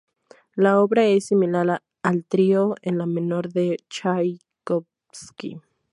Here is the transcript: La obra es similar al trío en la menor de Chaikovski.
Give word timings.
La 0.55 0.79
obra 0.79 1.05
es 1.05 1.27
similar 1.27 1.83
al 2.01 2.25
trío 2.25 2.73
en 2.81 2.97
la 2.97 3.05
menor 3.05 3.53
de 3.53 3.77
Chaikovski. 3.87 5.61